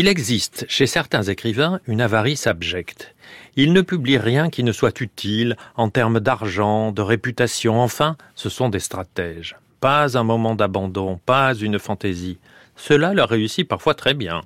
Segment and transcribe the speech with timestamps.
[0.00, 3.16] Il existe chez certains écrivains une avarice abjecte.
[3.56, 8.48] Ils ne publient rien qui ne soit utile en termes d'argent, de réputation, enfin, ce
[8.48, 9.56] sont des stratèges.
[9.80, 12.38] Pas un moment d'abandon, pas une fantaisie.
[12.76, 14.42] Cela leur réussit parfois très bien.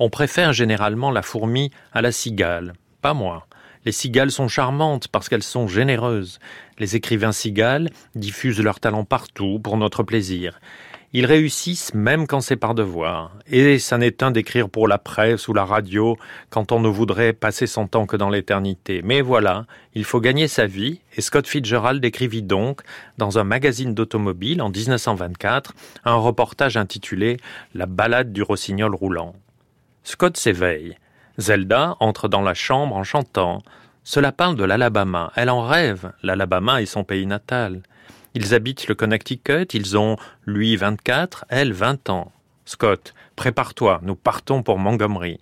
[0.00, 2.72] On préfère généralement la fourmi à la cigale.
[3.00, 3.46] Pas moi.
[3.84, 6.40] Les cigales sont charmantes parce qu'elles sont généreuses.
[6.80, 10.58] Les écrivains cigales diffusent leur talent partout pour notre plaisir.
[11.14, 13.32] Ils réussissent même quand c'est par devoir.
[13.46, 16.18] Et ça n'est un d'écrire pour la presse ou la radio
[16.50, 19.00] quand on ne voudrait passer son temps que dans l'éternité.
[19.02, 19.64] Mais voilà,
[19.94, 22.82] il faut gagner sa vie et Scott Fitzgerald écrivit donc
[23.16, 25.72] dans un magazine d'automobile en 1924
[26.04, 27.38] un reportage intitulé
[27.72, 29.34] La balade du rossignol roulant.
[30.04, 30.98] Scott s'éveille.
[31.38, 33.62] Zelda entre dans la chambre en chantant.
[34.04, 35.32] Cela parle de l'Alabama.
[35.36, 36.12] Elle en rêve.
[36.22, 37.82] L'Alabama est son pays natal.
[38.34, 42.32] Ils habitent le Connecticut, ils ont, lui, 24, elle, 20 ans.
[42.64, 45.40] Scott, prépare-toi, nous partons pour Montgomery.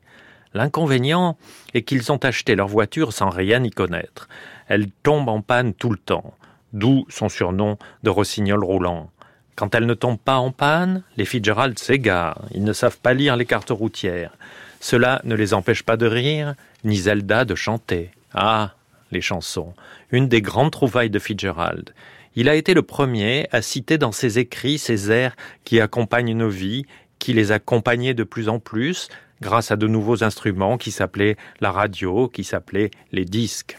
[0.54, 1.36] L'inconvénient
[1.74, 4.28] est qu'ils ont acheté leur voiture sans rien y connaître.
[4.68, 6.34] Elle tombe en panne tout le temps,
[6.72, 9.10] d'où son surnom de rossignol roulant.
[9.56, 13.36] Quand elle ne tombe pas en panne, les Fitzgerald s'égarent, ils ne savent pas lire
[13.36, 14.32] les cartes routières.
[14.80, 18.10] Cela ne les empêche pas de rire, ni Zelda de chanter.
[18.34, 18.74] Ah,
[19.16, 19.72] les chansons,
[20.12, 21.94] une des grandes trouvailles de Fitzgerald.
[22.34, 26.50] Il a été le premier à citer dans ses écrits ces airs qui accompagnent nos
[26.50, 26.84] vies,
[27.18, 29.08] qui les accompagnaient de plus en plus,
[29.40, 33.78] grâce à de nouveaux instruments qui s'appelaient la radio, qui s'appelaient les disques.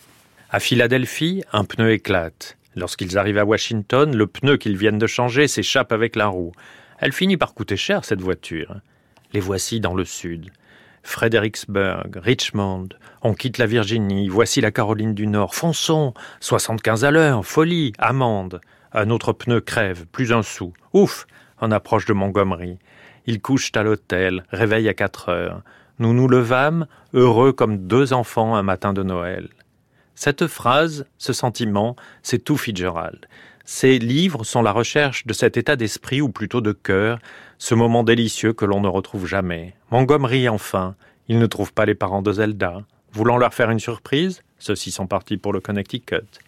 [0.49, 2.57] À Philadelphie, un pneu éclate.
[2.75, 6.53] Lorsqu'ils arrivent à Washington, le pneu qu'ils viennent de changer s'échappe avec la roue.
[6.97, 8.75] Elle finit par coûter cher, cette voiture.
[9.33, 10.49] Les voici dans le sud.
[11.03, 12.89] Fredericksburg, Richmond,
[13.21, 18.61] on quitte la Virginie, voici la Caroline du Nord, fonçons, 75 à l'heure, folie, amende.
[18.93, 20.73] Un autre pneu crève, plus un sou.
[20.93, 21.27] Ouf,
[21.61, 22.77] on approche de Montgomery.
[23.25, 25.61] Ils couchent à l'hôtel, réveil à quatre heures.
[25.99, 29.49] Nous nous levâmes, heureux comme deux enfants un matin de Noël.
[30.19, 33.27] Cette phrase, ce sentiment, c'est tout Fitzgerald.
[33.65, 37.19] Ces livres sont la recherche de cet état d'esprit, ou plutôt de cœur,
[37.59, 39.75] ce moment délicieux que l'on ne retrouve jamais.
[39.91, 40.95] Montgomery, enfin,
[41.27, 42.81] il ne trouve pas les parents de Zelda.
[43.13, 46.41] Voulant leur faire une surprise, ceux-ci sont partis pour le Connecticut.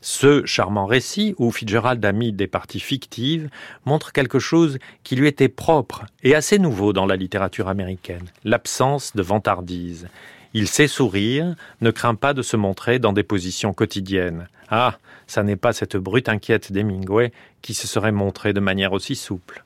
[0.00, 3.50] Ce charmant récit, où Fitzgerald a mis des parties fictives,
[3.84, 9.14] montre quelque chose qui lui était propre et assez nouveau dans la littérature américaine, l'absence
[9.14, 10.08] de vantardise.
[10.56, 14.48] Il sait sourire, ne craint pas de se montrer dans des positions quotidiennes.
[14.70, 19.16] Ah, ça n'est pas cette brute inquiète d'Hemingway qui se serait montrée de manière aussi
[19.16, 19.64] souple.